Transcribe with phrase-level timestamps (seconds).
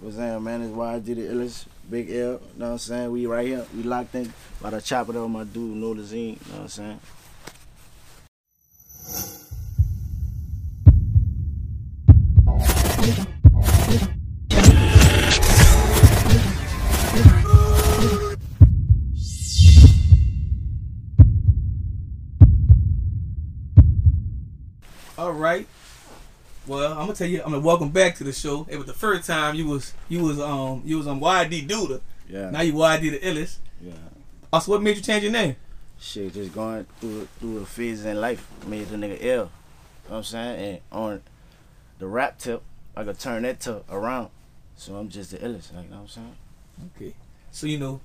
[0.00, 0.62] What's saying, man?
[0.62, 1.66] It's why I did it illest.
[1.90, 3.10] Big L, you know what I'm saying?
[3.10, 4.32] We right here, we locked in.
[4.60, 7.00] About to chop it up my dude, Nola Zine, you know what I'm saying?
[25.18, 25.66] All right.
[26.68, 27.38] Well, I'm gonna tell you.
[27.42, 28.66] I'm gonna welcome back to the show.
[28.68, 32.00] It was the first time you was you was um you was on YD Duda.
[32.28, 32.50] Yeah.
[32.50, 33.56] Now you YD the illest.
[33.80, 33.92] Yeah.
[34.52, 35.56] Also, what made you change your name?
[35.98, 39.20] Shit, just going through through the phases in life made the nigga ill.
[39.20, 39.48] You know
[40.08, 40.64] what I'm saying?
[40.64, 41.22] And on
[41.98, 42.62] the rap tip,
[42.94, 44.28] I could turn that tip around.
[44.76, 46.36] So I'm just the illest, like, you know what I'm saying?
[46.96, 47.14] Okay.
[47.50, 48.00] So you know,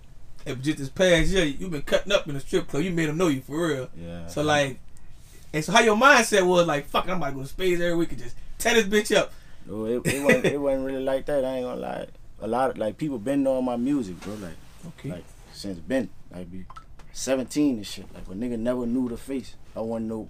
[0.46, 3.10] if just this past year you've been cutting up in the strip club, you made
[3.10, 3.90] them know you for real.
[3.96, 4.28] Yeah.
[4.28, 4.80] So like,
[5.52, 7.96] and so how your mindset was like, fuck, I'm about to go to space every
[7.96, 9.32] week and just tear this bitch up.
[9.66, 11.46] No, it, it, wasn't, it wasn't really like that.
[11.46, 12.08] I ain't gonna lie.
[12.42, 14.34] A lot of like people been knowing my music, bro.
[14.36, 15.10] Like Okay.
[15.12, 16.66] like since been like be
[17.14, 18.06] 17 and shit.
[18.14, 19.56] Like a nigga never knew the face.
[19.76, 20.28] I wasn't no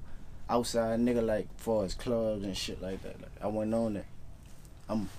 [0.50, 3.20] outside nigga like far as clubs and shit like that.
[3.22, 4.06] Like I wasn't on that.
[4.90, 5.10] I'm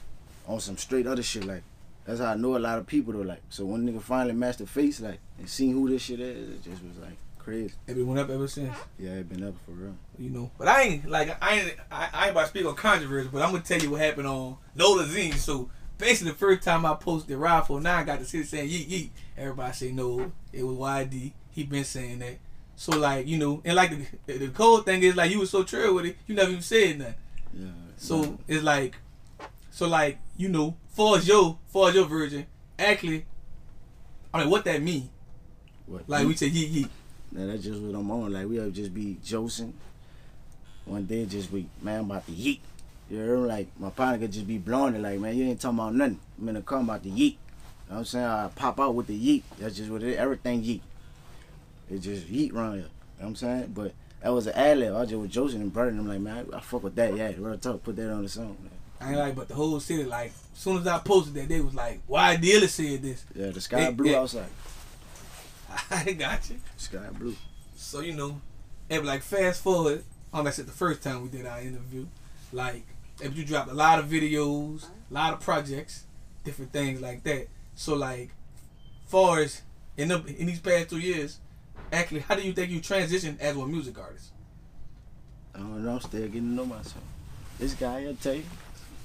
[0.47, 1.45] on some straight other shit.
[1.45, 1.63] Like
[2.05, 3.21] that's how I know a lot of people though.
[3.23, 6.51] Like so when nigga finally matched the face, like and seen who this shit is,
[6.51, 7.75] it just was like crazy.
[7.87, 8.75] it been went up ever since.
[8.99, 9.97] Yeah, it been up for real.
[10.19, 12.75] You know, but I ain't like I ain't I, I ain't about to speak on
[12.75, 15.35] controversy, but I'm gonna tell you what happened on Nola Zine.
[15.35, 18.89] So basically, the first time I posted Ride for I got the city saying yeet
[18.89, 19.11] yeet.
[19.37, 21.33] Everybody say no, it was YD.
[21.51, 22.39] He been saying that.
[22.77, 23.93] So like you know, and like
[24.27, 26.63] the, the cold thing is like you was so true with it, you never even
[26.63, 27.15] said nothing.
[27.53, 27.69] Yeah.
[27.97, 28.97] So it's like,
[29.71, 32.47] so like you know, for your for your version,
[32.79, 33.27] actually,
[34.33, 35.11] I mean, what that mean?
[35.87, 36.89] what, Like we say yeet yeet.
[37.35, 38.33] Now that's just what I'm on.
[38.33, 39.75] Like we'll just be josing.
[40.87, 42.61] One day just be man I'm about to yeet.
[43.11, 43.49] You hear me?
[43.49, 46.21] Like my partner could just be blowing it like man you ain't talking about nothing.
[46.41, 47.19] I'm in the car about to yeet.
[47.19, 48.25] You know what I'm saying?
[48.25, 49.43] I pop out with the yeet.
[49.59, 50.17] That's just what it is.
[50.19, 50.81] Everything yeet.
[51.91, 52.83] It just yeet around here.
[52.83, 53.73] You know what I'm saying?
[53.75, 54.97] But that was an ad lib.
[54.97, 57.33] I just was joking and brother I'm like, man, I, I fuck with that, yeah.
[57.37, 58.57] Real talk, put that on the song.
[58.63, 58.71] Man.
[59.01, 61.61] I ain't like, but the whole city, like, as soon as I posted that, they
[61.61, 63.23] was like, why Dilla said this?
[63.35, 64.21] Yeah, the sky Hey, blue yeah.
[64.21, 64.47] outside.
[65.91, 66.57] I got you.
[66.77, 67.37] Sky blue.
[67.77, 68.41] So, you know,
[68.91, 72.07] and like, fast forward, um, I said the first time we did our interview,
[72.53, 72.85] like,
[73.21, 76.05] if you dropped a lot of videos, a lot of projects,
[76.45, 77.49] different things like that.
[77.75, 78.31] So, like,
[79.07, 79.63] far as
[79.97, 81.39] in, the, in these past two years,
[81.93, 84.31] actually, how do you think you transitioned as a music artist?
[85.55, 87.05] I don't know, I'm still getting to know myself.
[87.59, 88.45] This guy, he'll tell you.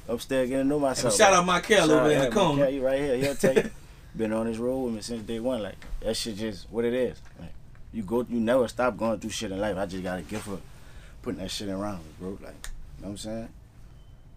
[0.07, 1.15] I'm still getting to know myself.
[1.15, 2.63] shout out Michael Shout over out there in the corner.
[2.63, 3.17] Right here.
[3.17, 3.69] He'll tell you.
[4.15, 5.61] Been on this road with me since day one.
[5.61, 7.21] Like that shit just what it is.
[7.39, 7.53] Like
[7.93, 9.77] you go, you never stop going through shit in life.
[9.77, 10.59] I just got a gift for
[11.21, 12.31] putting that shit around bro.
[12.31, 12.53] Like, you know
[12.99, 13.49] what I'm saying?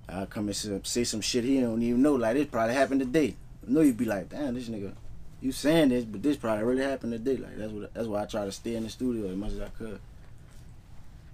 [0.09, 2.15] I come and say, say some shit he don't even know.
[2.15, 3.35] Like this probably happened today.
[3.67, 4.93] I know you'd be like, damn, this nigga,
[5.41, 7.37] you saying this, but this probably really happened today.
[7.37, 9.61] Like that's what that's why I try to stay in the studio as much as
[9.61, 10.01] I could.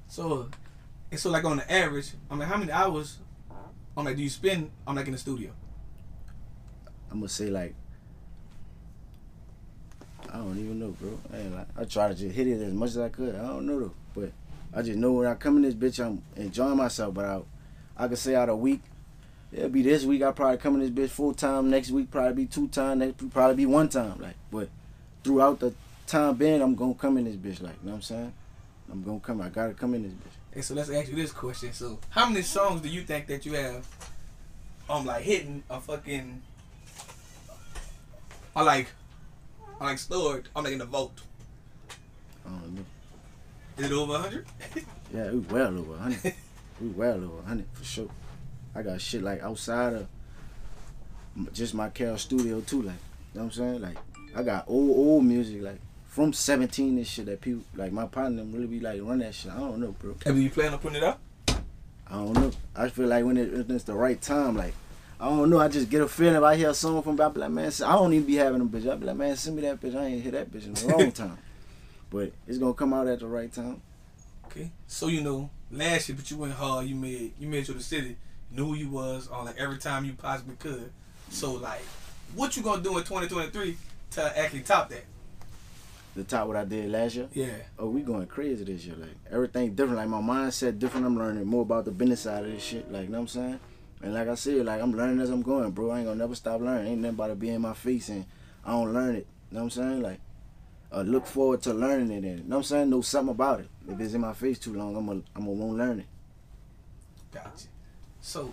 [0.09, 0.49] So,
[1.10, 3.19] and so like on the average, I mean, how many hours,
[3.97, 5.50] I'm like, do you spend, I'm like in the studio?
[7.10, 7.75] I'm gonna say like
[10.32, 11.18] I don't even know, bro.
[11.32, 13.34] I, ain't like, I try to just hit it as much as I could.
[13.34, 14.32] I don't know though, but
[14.74, 17.14] I just know when I come in this bitch, I'm enjoying myself.
[17.14, 17.40] But I,
[17.96, 18.80] I could say out a week,
[19.52, 20.22] it'll be this week.
[20.22, 21.70] I probably come in this bitch full time.
[21.70, 22.98] Next week probably be two time.
[22.98, 24.20] Next week probably be one time.
[24.20, 24.68] Like, but
[25.24, 25.72] throughout the
[26.06, 27.62] time being, I'm gonna come in this bitch.
[27.62, 28.32] Like, you know what I'm saying?
[28.90, 29.40] I'm gonna come.
[29.40, 30.38] I gotta come in this bitch.
[30.54, 31.72] And so let's ask you this question.
[31.72, 33.86] So, how many songs do you think that you have,
[34.88, 36.42] um, like hitting a fucking,
[38.54, 38.88] or like,
[39.80, 41.20] like stored, I'm in the vault?
[42.46, 42.84] I don't know.
[43.76, 44.46] Is it over 100?
[45.14, 46.34] Yeah, we well over 100.
[46.82, 48.08] we well over 100 for sure.
[48.74, 50.06] I got shit like outside of
[51.54, 52.82] just my Cal studio too.
[52.82, 52.96] Like,
[53.32, 53.80] you know what I'm saying?
[53.80, 53.96] Like,
[54.36, 58.42] I got old, old music like from 17 and shit that people, like my partner
[58.44, 59.50] really be like run that shit.
[59.50, 60.14] I don't know, bro.
[60.26, 61.20] Have you plan on putting it up?
[61.48, 62.50] I don't know.
[62.76, 64.74] I feel like when, it, when it's the right time, like,
[65.20, 65.58] I don't know.
[65.58, 67.72] I just get a feeling if I hear a song from, I be like, man,
[67.84, 68.88] I don't even be having a bitch.
[68.88, 69.96] I be like, man, send me that bitch.
[69.96, 71.38] I ain't hear that bitch in a long time.
[72.10, 73.82] But it's gonna come out at the right time.
[74.46, 74.70] Okay.
[74.87, 76.87] So you know, last year, but you went hard.
[76.87, 78.16] You made you made sure the city
[78.50, 80.90] knew who you was on like every time you possibly could.
[81.31, 81.82] So like,
[82.34, 83.76] what you gonna do in 2023
[84.12, 85.04] to actually top that?
[86.14, 87.28] The top what I did last year.
[87.32, 87.56] Yeah.
[87.78, 88.96] oh, we going crazy this year.
[88.96, 89.98] Like everything different.
[89.98, 91.06] Like my mindset different.
[91.06, 92.90] I'm learning more about the business side of this shit.
[92.90, 93.60] Like, you know what I'm saying?
[94.02, 95.90] And like I said, like I'm learning as I'm going, bro.
[95.90, 96.92] I ain't gonna never stop learning.
[96.92, 98.24] Ain't nothing about it being in my face and
[98.64, 99.26] I don't learn it.
[99.50, 100.02] You know what I'm saying?
[100.02, 100.20] Like,
[100.92, 102.24] I look forward to learning it.
[102.24, 102.90] And, you know what I'm saying?
[102.90, 103.68] Know something about it.
[103.88, 106.06] If it's in my face too long, I'm gonna I'm gonna won't learn it.
[107.32, 107.66] Gotcha.
[108.20, 108.52] So,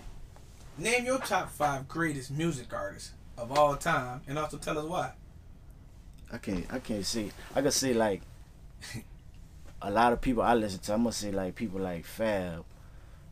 [0.77, 5.12] name your top five greatest music artists of all time, and also tell us why.
[6.31, 8.21] I can't I can't say I can say like
[9.81, 10.94] a lot of people I listen to.
[10.94, 12.65] I'm gonna say like people like Fab,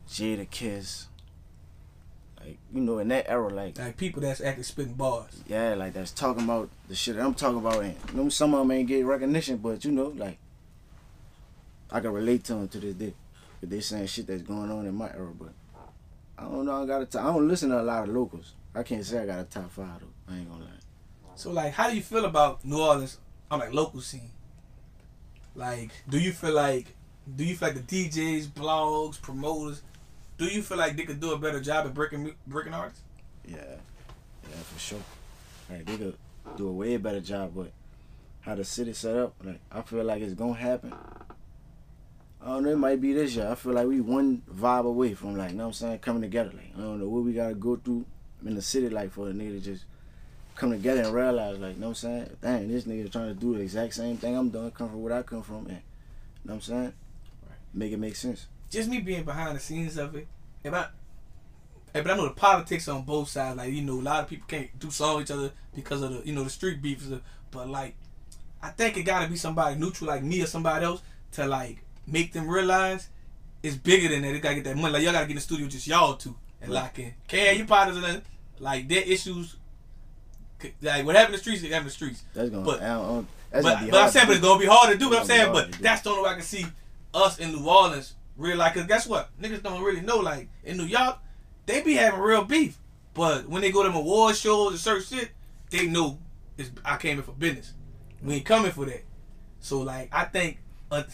[0.08, 1.06] Jadakiss.
[2.44, 5.42] Like you know, in that era, like Like people that's actually spitting bars.
[5.46, 7.82] yeah, like that's talking about the shit that I'm talking about.
[7.82, 10.38] And you know, some of them ain't get recognition, but you know, like
[11.90, 13.14] I can relate to them to this day.
[13.60, 15.52] But they saying shit that's going on in my era, but
[16.36, 16.82] I don't know.
[16.82, 18.52] I got a t- I don't listen to a lot of locals.
[18.74, 20.32] I can't say I got a top five though.
[20.34, 20.70] I ain't gonna lie.
[21.36, 23.18] So like, how do you feel about New Orleans
[23.50, 24.30] on like local scene?
[25.54, 26.94] Like, do you feel like,
[27.36, 29.82] do you feel like the DJs, blogs, promoters,
[30.38, 33.02] do you feel like they could do a better job at breaking breaking artists?
[33.46, 34.98] Yeah, yeah, for sure.
[35.70, 36.16] Like they could
[36.56, 37.70] do a way better job, but
[38.40, 40.92] how the city set up, like I feel like it's gonna happen.
[42.42, 43.48] I don't know, it might be this year.
[43.48, 46.22] I feel like we one vibe away from like, you know what I'm saying, coming
[46.22, 46.50] together.
[46.54, 48.04] Like I don't know what we gotta go through
[48.44, 49.84] in the city like for a nigga to just
[50.54, 53.34] come together and realize like, you know what I'm saying, dang, this nigga trying to
[53.34, 55.74] do the exact same thing I'm doing, come from where I come from, and you
[55.74, 55.80] know
[56.42, 56.92] what I'm saying?
[57.46, 57.58] Right.
[57.72, 58.46] Make it make sense.
[58.74, 60.26] Just me being behind the scenes of it.
[60.64, 60.86] If I,
[61.92, 63.56] but I know the politics on both sides.
[63.56, 66.10] Like you know, a lot of people can't do song with each other because of
[66.12, 67.06] the you know the street beefs.
[67.52, 67.94] But like,
[68.60, 72.32] I think it gotta be somebody neutral like me or somebody else to like make
[72.32, 73.08] them realize
[73.62, 74.32] it's bigger than that.
[74.32, 74.92] They gotta get that money.
[74.94, 76.82] Like y'all gotta get in the studio just y'all two and Right.
[76.82, 77.14] lock in.
[77.28, 78.22] Can you partners and then,
[78.58, 79.54] like their issues.
[80.82, 82.24] Like what happened in the streets, it happened in the streets.
[82.34, 84.60] That's gonna, But- I don't, that's but, gonna be but I'm saying, but it's gonna
[84.60, 85.10] be hard to do.
[85.10, 86.66] But I'm saying, but that's the only way I can see
[87.12, 88.74] us in New Orleans realize.
[88.74, 89.30] Cause guess what?
[89.40, 90.18] Niggas don't really know.
[90.18, 91.18] Like in New York,
[91.66, 92.78] they be having real beef.
[93.14, 95.30] But when they go to them award shows and certain shit,
[95.70, 96.18] they know
[96.58, 97.74] it's, I came in for business.
[98.22, 99.02] We ain't coming for that.
[99.60, 100.58] So like, I think,
[100.90, 101.04] uh,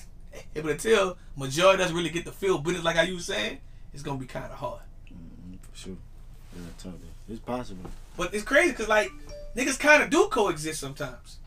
[0.54, 3.60] to tell majority doesn't really get to feel business like I you was saying,
[3.92, 4.80] it's gonna be kind of hard.
[5.06, 5.96] Mhm, for sure.
[6.54, 7.02] Yeah, totally.
[7.28, 7.90] It's possible.
[8.16, 9.10] But it's crazy because like
[9.56, 11.38] niggas kind of do coexist sometimes.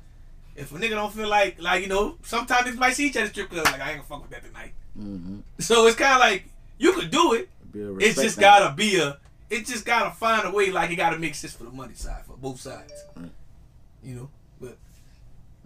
[0.55, 3.27] If a nigga don't feel like like you know, sometimes niggas might see each other
[3.27, 4.73] strip club like I ain't gonna fuck with that tonight.
[4.97, 5.39] Mm-hmm.
[5.59, 6.45] So it's kind of like
[6.77, 7.49] you could do it.
[7.71, 9.17] Be a It respect just gotta be a.
[9.49, 10.71] It just gotta find a way.
[10.71, 12.93] Like it gotta make sense for the money side for both sides.
[13.15, 13.29] Right.
[14.03, 14.29] You know,
[14.59, 14.77] but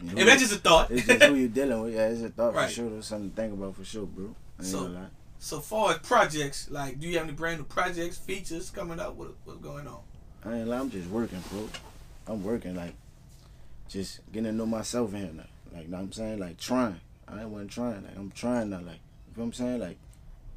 [0.02, 0.92] You if know, that's just a thought.
[0.92, 1.94] it's just who you're dealing with.
[1.94, 2.68] Yeah, it's a thought Right.
[2.68, 2.90] for sure.
[2.90, 4.36] There's something to think about for sure, bro.
[4.62, 4.96] So-
[5.40, 9.14] so far as projects, like, do you have any brand new projects, features coming up?
[9.16, 10.00] What what's going on?
[10.44, 10.80] I ain't lie.
[10.80, 11.70] I'm just working, bro.
[12.28, 12.96] I'm working like
[13.88, 15.44] just getting to know myself in here now.
[15.74, 16.40] Like, know what I'm saying?
[16.40, 17.00] Like trying.
[17.28, 18.04] I ain't wasn't trying.
[18.04, 18.80] Like I'm trying now.
[18.82, 19.00] Like,
[19.38, 19.80] know what I'm saying?
[19.80, 19.98] Like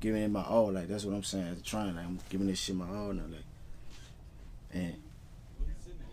[0.00, 0.72] giving it my all.
[0.72, 1.46] Like that's what I'm saying.
[1.46, 1.94] As trying.
[1.94, 3.22] Like I'm giving this shit my all now.
[3.28, 3.44] Like,
[4.72, 4.94] and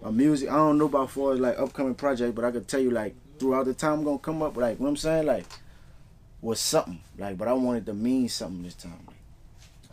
[0.01, 0.49] my music.
[0.49, 3.65] I don't know about as like upcoming project, but I could tell you like throughout
[3.65, 4.57] the time I'm gonna come up.
[4.57, 5.25] Like, what I'm saying?
[5.25, 5.45] Like,
[6.41, 6.99] was something.
[7.17, 8.99] Like, but I wanted to mean something this time.
[9.07, 9.15] Like,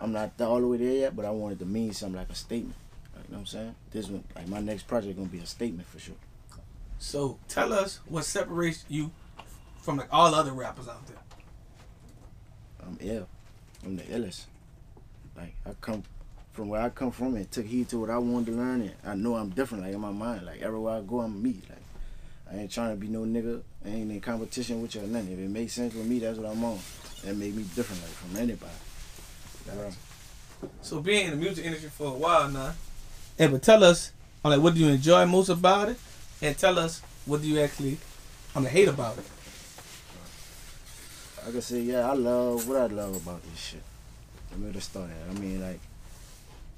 [0.01, 2.35] I'm not all the way there yet, but I wanted to mean something like a
[2.35, 2.77] statement.
[3.15, 3.75] Like, you know what I'm saying?
[3.93, 6.17] This one, like my next project gonna be a statement for sure.
[6.99, 9.11] So tell us what separates you
[9.83, 11.17] from like all other rappers out there.
[12.87, 13.29] I'm ill.
[13.85, 14.45] I'm the illest.
[15.37, 16.03] Like I come
[16.53, 18.95] from where I come from and took heed to what I wanted to learn and
[19.05, 20.47] I know I'm different, like in my mind.
[20.47, 21.61] Like everywhere I go I'm me.
[21.69, 21.79] Like
[22.53, 23.63] I ain't trying to be no nigga.
[23.85, 25.33] I ain't in competition with you or nothing.
[25.33, 26.79] If it makes sense with me, that's what I'm on.
[27.25, 28.71] That make me different like from anybody.
[29.67, 29.97] That's
[30.83, 32.75] So being in the music industry for a while now,
[33.39, 34.13] and but tell us,
[34.45, 35.99] like, what do you enjoy most about it,
[36.43, 37.99] and tell us what do you actually,
[38.55, 39.25] I'm like, hate about it.
[41.47, 43.83] I can say, yeah, I love what I love about this shit.
[44.51, 45.37] Let me just start at.
[45.37, 45.81] I mean, like,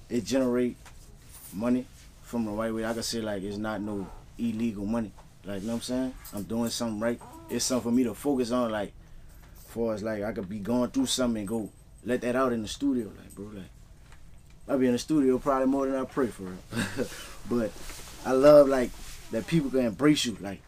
[0.08, 0.76] it generate
[1.52, 1.86] money
[2.22, 2.84] from the right way.
[2.84, 4.06] I can say, like, it's not no
[4.38, 5.12] illegal money.
[5.44, 6.14] Like, you know what I'm saying?
[6.34, 7.20] I'm doing something right.
[7.48, 8.92] It's something for me to focus on, like,
[9.68, 11.70] for as like I could be going through something and go
[12.04, 13.70] let that out in the studio, like, bro, like.
[14.68, 17.06] I be in the studio probably more than I pray for real.
[17.48, 17.70] but
[18.24, 18.90] I love like
[19.30, 20.60] that people can embrace you, like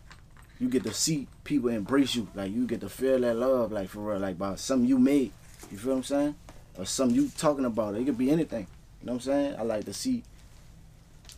[0.60, 2.28] you get to see people embrace you.
[2.34, 5.32] Like you get to feel that love, like for real, like about something you made.
[5.70, 6.34] You feel what I'm saying?
[6.76, 7.94] Or something you talking about.
[7.94, 8.66] It could be anything.
[9.00, 9.56] You know what I'm saying?
[9.58, 10.22] I like to see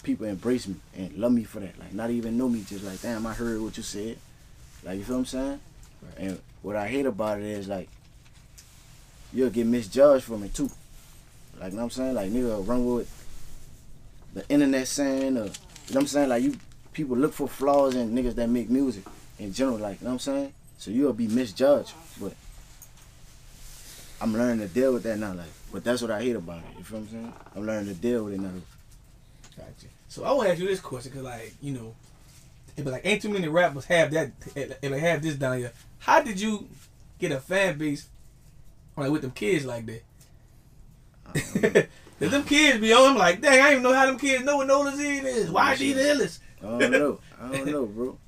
[0.03, 1.79] people embrace me and love me for that.
[1.79, 4.17] Like not even know me, just like, damn, I heard what you said.
[4.83, 5.61] Like you feel what I'm saying?
[6.17, 7.89] And what I hate about it is like
[9.33, 10.71] you'll get misjudged from it too.
[11.59, 12.15] Like you know what I'm saying?
[12.15, 13.17] Like nigga run with
[14.33, 15.51] the internet saying or you know
[15.89, 16.29] what I'm saying?
[16.31, 16.57] Like you
[16.93, 19.05] people look for flaws in niggas that make music
[19.39, 20.53] in general, like, you know what I'm saying?
[20.79, 21.93] So you'll be misjudged.
[22.21, 22.35] But
[24.21, 26.79] I'm learning to deal with that now, like, but that's what I hate about it.
[26.79, 27.33] You feel what I'm saying?
[27.57, 28.51] I'm learning to deal with it now.
[29.57, 29.87] Gotcha.
[30.09, 31.95] So I want to ask you this question, cause like, you know,
[32.77, 36.23] if like ain't too many rappers have that, if they have this down here, how
[36.23, 36.69] did you
[37.19, 38.09] get a fan base,
[38.97, 40.03] like with them kids like that?
[41.27, 41.83] I don't know.
[42.21, 43.13] Cause them kids be on.
[43.13, 45.51] I'm like, dang, I don't even know how them kids know what Nola Z is.
[45.51, 46.41] Why is he the illest?
[46.63, 47.19] I don't know.
[47.41, 48.19] I don't know, bro.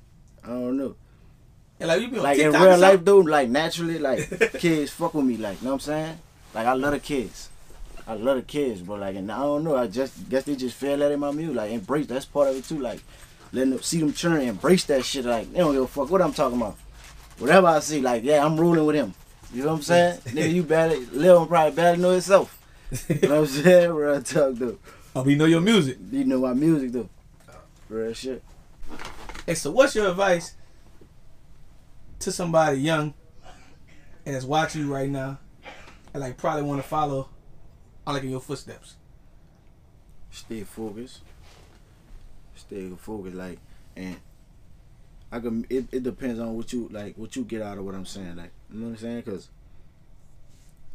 [0.43, 0.95] I don't know.
[1.79, 4.29] And like you be on Like in TikTok real or life, though, like naturally, like
[4.59, 6.17] kids fuck with me, like, you know what I'm saying?
[6.53, 7.49] Like I love the kids.
[8.05, 9.75] I love the kids, but like, and I don't know.
[9.77, 11.55] I just guess they just feel that in my music.
[11.55, 12.07] Like embrace.
[12.07, 12.79] That's part of it too.
[12.79, 13.01] Like
[13.51, 15.25] letting them see them churn, embrace that shit.
[15.25, 16.77] Like they don't give a fuck what I'm talking about.
[17.37, 19.13] Whatever I see, like yeah, I'm rolling with him.
[19.53, 20.17] You know what I'm saying?
[20.25, 22.59] Nigga, you better Lil probably better know himself.
[23.09, 23.91] You know what I'm saying?
[23.91, 24.77] Real talk though.
[25.15, 25.97] Oh, we know your music.
[26.11, 27.09] You know my music though.
[27.89, 28.43] Real shit.
[29.45, 30.55] Hey, so what's your advice
[32.19, 33.13] to somebody young
[34.25, 35.39] and that's watching you right now
[36.13, 37.29] and like probably want to follow
[38.07, 38.95] on like in your footsteps?
[40.33, 41.21] stay focused.
[42.55, 43.59] Stay focused, like,
[43.95, 44.17] and
[45.31, 45.65] I can.
[45.69, 48.35] It, it depends on what you like, what you get out of what I'm saying,
[48.35, 49.23] like, you know what I'm saying?
[49.23, 49.49] Cause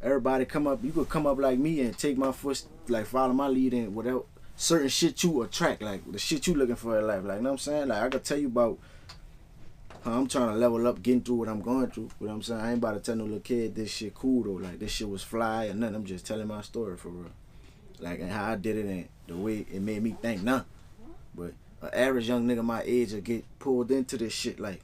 [0.02, 3.32] everybody come up, you could come up like me and take my foot, like, follow
[3.32, 4.22] my lead and whatever
[4.58, 7.50] certain shit you attract, like the shit you looking for in life, like, you know
[7.50, 7.88] what I'm saying?
[7.88, 8.78] Like, I could tell you about.
[10.04, 12.10] How I'm trying to level up, getting through what I'm going through.
[12.20, 12.60] You know what I'm saying?
[12.60, 14.64] I ain't about to tell no little kid this shit cool though.
[14.64, 15.96] Like this shit was fly and nothing.
[15.96, 17.32] I'm just telling my story for real
[18.00, 20.62] like and how I did it and the way it made me think nah.
[21.34, 24.80] But an average young nigga my age will get pulled into this shit like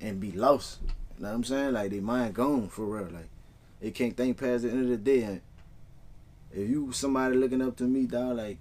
[0.00, 0.78] and be lost.
[0.82, 1.72] You know what I'm saying?
[1.72, 3.12] Like they mind gone for real.
[3.12, 3.28] Like
[3.80, 5.40] they can't think past the end of the day and
[6.50, 8.58] if you somebody looking up to me, dog, like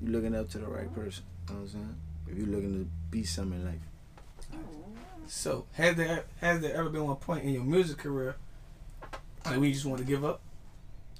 [0.00, 1.24] you looking up to the right person.
[1.48, 1.96] You know what I'm saying?
[2.28, 4.60] If you're looking to be something in life.
[5.28, 8.36] So has there has there ever been one point in your music career
[9.44, 10.40] like you just want to give up?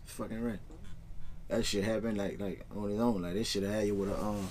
[0.04, 0.59] Fucking right.
[1.49, 3.23] That shit happened like like on its own.
[3.23, 4.49] Like this shit had you with a um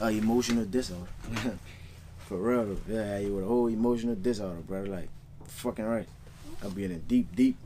[0.00, 1.10] a emotional disorder.
[2.26, 2.76] For real.
[2.88, 4.86] Yeah, had you with a whole emotional disorder, brother.
[4.86, 5.08] Like
[5.46, 6.08] fucking right.
[6.64, 7.56] I be in deep, deep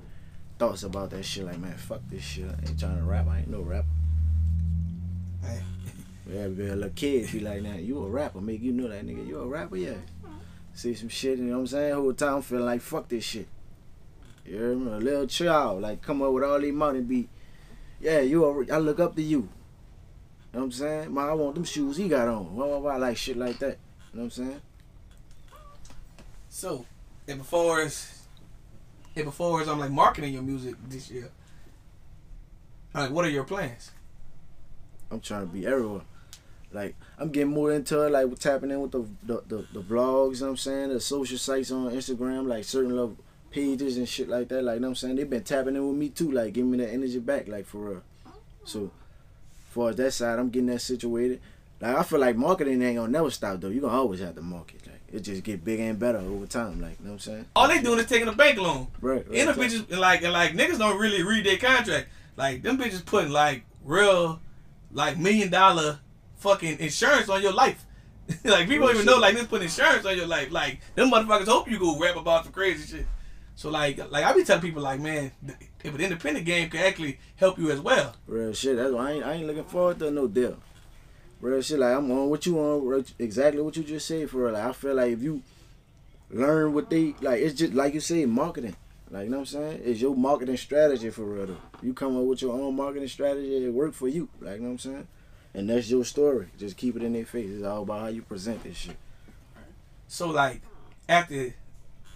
[0.59, 1.45] thoughts about that shit.
[1.45, 2.47] Like man, fuck this shit.
[2.47, 3.27] I ain't trying to rap.
[3.29, 3.84] I ain't no rapper.
[6.27, 9.07] Yeah, be a little kid be like, now you a rapper, make you know that
[9.07, 9.27] nigga.
[9.27, 9.97] You a rapper, yeah.
[10.73, 11.95] See some shit, you know what I'm saying?
[11.95, 13.47] Whole time feeling like fuck this shit.
[14.47, 14.93] You hear me?
[14.93, 17.29] A little child, like come up with all these money, be,
[18.01, 18.45] yeah, you.
[18.45, 19.39] A, I look up to you.
[19.39, 19.49] You
[20.53, 21.15] know what I'm saying?
[21.15, 22.57] Man, I want them shoes he got on.
[22.57, 23.79] Why, why, why, like shit like that.
[24.13, 24.61] You know what I'm saying?
[26.49, 26.87] So,
[27.29, 28.23] and before as
[29.15, 31.31] and before as I'm like marketing your music this year,
[32.95, 33.91] like what are your plans?
[35.11, 36.03] I'm trying to be everywhere.
[36.75, 40.35] Like I'm getting more into it, like tapping in with the the, the, the vlogs,
[40.35, 43.17] you know what I'm saying, the social sites on Instagram, like certain little
[43.51, 44.63] pages and shit like that.
[44.63, 45.17] Like you know what I'm saying?
[45.17, 47.79] They've been tapping in with me too, like giving me that energy back, like for
[47.79, 48.03] real.
[48.65, 48.91] So
[49.71, 51.41] far as that side, I'm getting that situated.
[51.81, 53.69] Like I feel like marketing ain't gonna never stop though.
[53.69, 54.85] You gonna always have to market.
[54.87, 56.81] Like it just get bigger and better over time.
[56.81, 57.47] Like you know what I'm saying?
[57.55, 58.89] All they doing is taking a bank loan.
[59.01, 59.29] Right.
[59.29, 62.09] right And the bitches and like and like niggas don't really read their contract.
[62.37, 64.41] Like them bitches putting like real
[64.93, 66.01] like million dollar
[66.45, 67.85] fucking insurance on your life.
[68.45, 70.53] like people don't even know like this put insurance on your life.
[70.53, 73.07] Like them motherfuckers hope you go rap about some crazy shit.
[73.57, 75.33] So like like I be telling people like man,
[75.83, 78.15] if an independent game can actually help you as well.
[78.27, 78.77] Real shit.
[78.77, 80.59] That's why I ain't, I ain't looking forward to no deal.
[81.41, 81.79] Real shit.
[81.79, 83.05] Like I'm on what you on.
[83.19, 84.29] Exactly what you just said.
[84.29, 84.53] For real.
[84.53, 85.43] Like I feel like if you
[86.31, 88.77] learn what they like, it's just like you say, marketing.
[89.11, 89.83] Like you know what I'm saying?
[89.85, 91.47] It's your marketing strategy for real.
[91.47, 91.57] Though.
[91.83, 93.65] You come up with your own marketing strategy.
[93.67, 94.29] It work for you.
[94.41, 95.09] Like you know what I'm saying?
[95.55, 96.49] And that's your story.
[96.59, 97.51] Just keep it in their face.
[97.51, 98.97] It's all about how you present this shit.
[100.09, 100.61] So like
[101.09, 101.55] after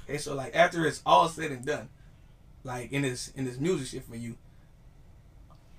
[0.09, 1.89] and so like after it's all said and done,
[2.65, 4.37] like in this in this music shit for you,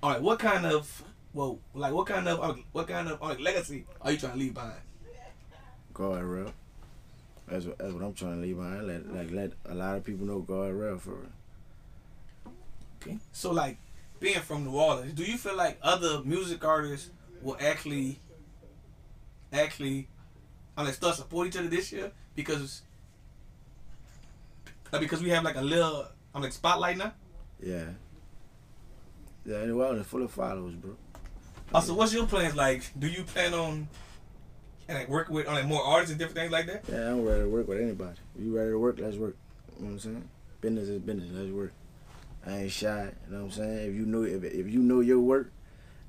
[0.02, 1.02] all right, what kind of
[1.34, 4.38] well like what kind of uh, what kind of uh, legacy are you trying to
[4.38, 4.80] leave behind?
[5.92, 6.52] God real.
[7.46, 8.86] That's what, that's what I'm trying to leave behind.
[8.86, 12.52] Let like let a lot of people know God real for real.
[13.02, 13.18] Okay.
[13.32, 13.76] So like
[14.18, 17.10] being from New Orleans, do you feel like other music artists
[17.42, 18.20] will actually
[19.52, 20.08] actually
[20.76, 22.82] I like start support each other this year because
[24.92, 27.12] like, because we have like a little I'm like spotlight now.
[27.62, 27.84] Yeah.
[29.44, 30.92] Yeah, and it's full of followers, bro.
[31.72, 32.82] Uh, also, what's your plans like?
[32.98, 33.88] Do you plan on
[34.88, 36.84] and like working with on like more artists and different things like that?
[36.88, 38.18] Yeah, I'm ready to work with anybody.
[38.36, 39.36] If you ready to work, let's work.
[39.78, 40.28] You know what I'm saying?
[40.60, 41.30] Business is business.
[41.32, 41.72] Let's work.
[42.46, 43.10] I ain't shy.
[43.26, 43.88] You know what I'm saying?
[43.88, 45.52] If you know if, if you know your work,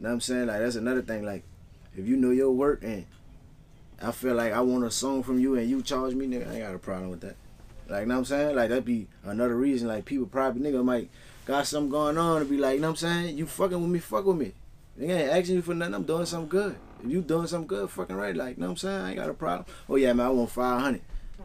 [0.03, 0.48] know what I'm saying?
[0.48, 1.24] Like that's another thing.
[1.24, 1.43] Like
[1.96, 3.05] if you know your work and
[4.01, 6.53] I feel like I want a song from you and you charge me, nigga, I
[6.55, 7.36] ain't got a problem with that.
[7.88, 8.55] Like, you know what I'm saying?
[8.55, 9.88] Like that'd be another reason.
[9.88, 11.10] Like people probably nigga might
[11.46, 13.38] got something going on and be like, you know what I'm saying?
[13.38, 14.53] You fucking with me, fuck with me.
[15.00, 15.96] Nigga ain't asking you for nothing.
[15.96, 16.75] I'm doing something good.
[17.03, 18.36] If you doing something good, fucking right.
[18.36, 19.01] Like, you know what I'm saying?
[19.01, 19.65] I ain't got a problem.
[19.89, 21.01] Oh yeah, man, I want five hundred.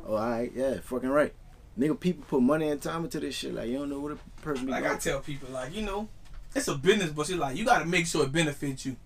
[0.07, 1.33] Oh, all right, yeah, fucking right.
[1.79, 3.55] Nigga, people put money and time into this shit.
[3.55, 6.09] Like, you don't know what a person be Like I tell people, like you know,
[6.57, 8.97] it's a business, but it's like you got to make sure it benefits you.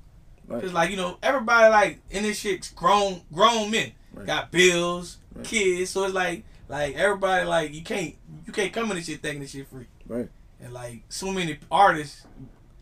[0.47, 0.62] Right.
[0.62, 4.26] Cause like you know everybody like in this shit grown grown men Right.
[4.26, 5.45] got bills, Right.
[5.45, 8.14] kids, so it's like like everybody like you can't
[8.47, 9.87] you can't come in this shit thinking this shit free.
[10.07, 10.28] Right.
[10.61, 12.26] And like so many artists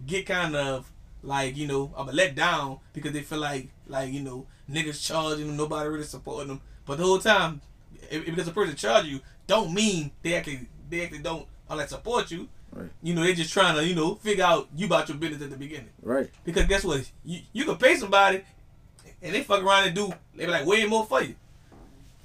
[0.07, 0.91] get kind of
[1.23, 5.47] like you know I'm let down because they feel like like you know niggas charging
[5.49, 6.61] them, nobody really supporting them.
[6.87, 7.61] But the whole time,
[8.11, 12.49] because a person charge you, don't mean they actually they actually don't unless support you.
[12.73, 12.91] Right.
[13.03, 15.51] You know they're just trying to you know figure out you about your business at
[15.51, 15.91] the beginning.
[16.03, 16.31] Right.
[16.45, 17.11] Because guess what?
[17.25, 18.43] You you can pay somebody
[19.23, 21.35] and they fuck around and do they be like way more for you.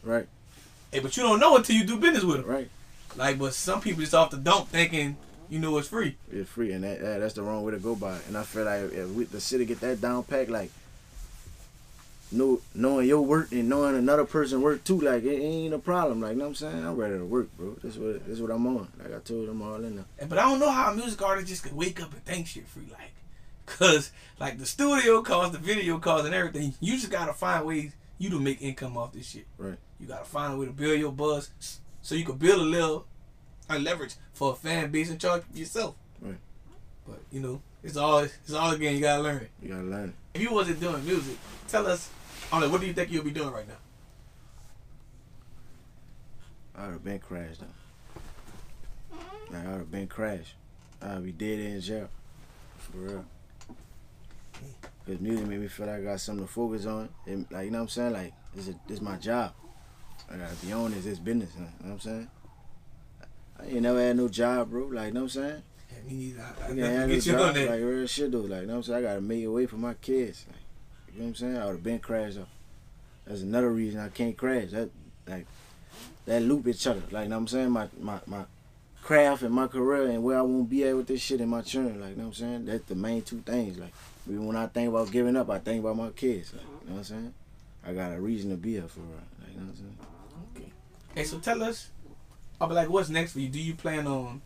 [0.04, 0.28] Right.
[0.92, 2.46] Hey, but you don't know until you do business with them.
[2.46, 2.70] Right.
[3.16, 5.18] Like, but some people just off the dump thinking
[5.50, 6.18] you know it's free.
[6.32, 8.24] It's free, and that, that that's the wrong way to go by it.
[8.28, 10.72] And I feel like if we, the city get that down pack, like
[12.34, 16.22] know, knowing your work and knowing another person work too, like it ain't a problem.
[16.22, 16.86] Like, you know what I'm saying?
[16.86, 17.76] I'm ready to work, bro.
[17.84, 18.88] This what this what I'm on.
[19.00, 20.28] Like I told them all in there.
[20.28, 22.68] But I don't know how a music artist just can wake up and think shit
[22.68, 23.14] free, like,
[23.66, 26.74] cause like the studio costs, the video costs, and everything.
[26.80, 29.46] You just gotta find ways you to make income off this shit.
[29.58, 29.78] Right.
[30.00, 31.50] You gotta find a way to build your buzz,
[32.02, 33.06] so you can build a little,
[33.70, 35.96] a leverage for a fan base and charge yourself.
[36.22, 36.38] Right.
[37.08, 38.96] But you know, it's all it's all again.
[38.96, 39.52] You gotta learn it.
[39.62, 40.16] You gotta learn it.
[40.34, 41.38] If you wasn't doing music,
[41.68, 42.10] tell us,
[42.52, 43.74] Oh, on what do you think you'll be doing right now?
[46.76, 49.18] I would have been crashed though.
[49.52, 50.56] Like I would have been crashed.
[51.02, 52.10] I'd be dead in jail.
[52.78, 53.26] For real.
[55.06, 57.10] Cause music made me feel like I got something to focus on.
[57.26, 58.14] And like you know what I'm saying?
[58.14, 59.54] Like this is this my job.
[60.32, 61.52] I gotta be on this, this business.
[61.56, 62.28] You know what I'm saying?
[63.60, 64.86] I ain't never had no job, bro.
[64.86, 65.62] Like you know what I'm saying?
[65.92, 66.42] Yeah, me neither.
[66.42, 67.56] I, I I can't have no get you on job.
[67.56, 67.70] that.
[67.70, 68.38] Like real shit though.
[68.40, 69.00] Like you know what I'm saying?
[69.06, 70.46] I gotta make a way for my kids.
[70.48, 70.58] Like,
[71.14, 71.58] you know what I'm saying?
[71.58, 72.40] I would have been crashed.
[73.26, 74.72] That's another reason I can't crash.
[74.72, 74.90] That
[75.28, 75.46] like
[76.26, 77.02] that loop each other.
[77.12, 77.72] Like you know what I'm saying?
[77.72, 78.46] My my my
[79.02, 81.62] craft and my career and where I won't be at with this shit and my
[81.62, 82.00] children.
[82.00, 82.66] Like you know what I'm saying?
[82.66, 83.78] That's the main two things.
[83.78, 83.94] Like
[84.30, 86.54] even when I think about giving up, I think about my kids.
[86.54, 87.34] Like, you know what I'm saying?
[87.86, 89.20] I got a reason to be here for real.
[89.42, 89.98] Like, you know what I'm saying?
[90.56, 90.72] Okay.
[91.16, 91.90] Hey, so tell us,
[92.62, 93.50] I'll be like, what's next for you?
[93.50, 94.42] Do you plan on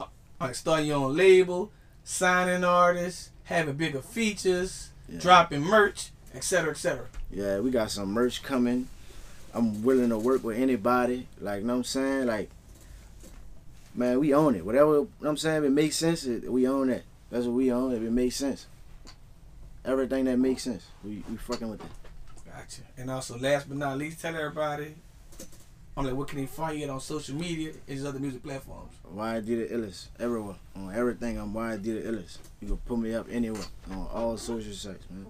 [0.00, 0.06] uh,
[0.40, 1.70] like starting your own label,
[2.04, 5.18] signing artists, having bigger features, Yeah.
[5.20, 7.06] dropping merch, etc., etc.?
[7.30, 8.88] Yeah, we got some merch coming.
[9.54, 11.26] I'm willing to work with anybody.
[11.40, 12.26] Like, you know what I'm saying?
[12.26, 12.50] Like,
[13.94, 14.64] man, we own it.
[14.64, 15.58] Whatever, you know what I'm saying?
[15.58, 17.02] If it makes sense, it, we own that.
[17.30, 17.92] That's what we own.
[17.92, 18.66] If it makes sense.
[19.84, 21.90] Everything that makes sense, we, we fucking with it.
[22.46, 22.82] Gotcha.
[22.96, 24.94] And also, last but not least, tell everybody,
[25.94, 28.92] I'm like, what can they find you on social media and other music platforms?
[29.14, 30.08] YD the illest.
[30.18, 30.56] Everywhere.
[30.74, 32.38] On everything, I'm YD the illest.
[32.60, 33.66] You can put me up anywhere.
[33.90, 35.26] On all social sites, man.